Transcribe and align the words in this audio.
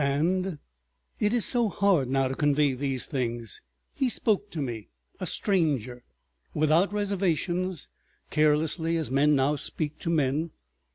And—it 0.03 1.31
is 1.31 1.45
so 1.45 1.69
hard 1.69 2.09
now 2.09 2.27
to 2.27 2.33
convey 2.33 2.73
these 2.73 3.05
things—he 3.05 4.09
spoke 4.09 4.49
to 4.49 4.59
me, 4.59 4.87
a 5.19 5.27
stranger, 5.27 6.03
without 6.55 6.91
reservations, 6.91 7.87
carelessly, 8.31 8.97
as 8.97 9.11
men 9.11 9.35
now 9.35 9.55
speak 9.57 9.99
to 9.99 10.09
men. 10.09 10.49